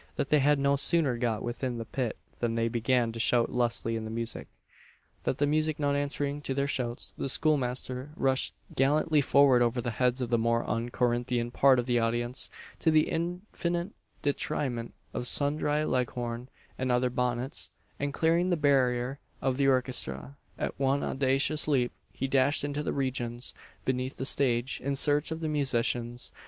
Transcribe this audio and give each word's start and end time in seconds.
That 0.15 0.29
they 0.31 0.39
had 0.39 0.57
no 0.57 0.77
sooner 0.77 1.15
got 1.15 1.43
within 1.43 1.77
the 1.77 1.85
pit 1.85 2.17
than 2.39 2.55
they 2.55 2.67
began 2.69 3.11
to 3.11 3.19
shout 3.19 3.51
lustily 3.51 3.95
for 3.99 4.03
the 4.03 4.09
music. 4.09 4.47
That 5.25 5.37
the 5.37 5.45
music 5.45 5.79
not 5.79 5.95
answering 5.95 6.41
to 6.41 6.55
their 6.55 6.65
shouts 6.65 7.13
the 7.19 7.29
schoolmaster 7.29 8.09
rushed 8.15 8.55
gallantly 8.75 9.21
forward 9.21 9.61
over 9.61 9.79
the 9.79 9.91
heads 10.01 10.19
of 10.19 10.31
the 10.31 10.39
more 10.39 10.67
un 10.67 10.89
Corinthian 10.89 11.51
part 11.51 11.77
of 11.77 11.85
the 11.85 11.99
audience 11.99 12.49
to 12.79 12.89
the 12.89 13.09
infinite 13.09 13.91
detriment 14.23 14.95
of 15.13 15.27
sundry 15.27 15.85
Leghorn 15.85 16.49
and 16.79 16.91
other 16.91 17.11
bonnets 17.11 17.69
and 17.99 18.11
clearing 18.11 18.49
the 18.49 18.57
barrier 18.57 19.19
of 19.39 19.57
the 19.57 19.67
orchestra, 19.67 20.35
at 20.57 20.79
one 20.79 21.03
audacious 21.03 21.67
leap 21.67 21.91
he 22.11 22.27
dashed 22.27 22.63
into 22.63 22.81
the 22.81 22.91
regions 22.91 23.53
beneath 23.85 24.17
the 24.17 24.25
stage 24.25 24.81
in 24.83 24.95
search 24.95 25.29
of 25.29 25.41
the 25.41 25.47
musicians. 25.47 26.31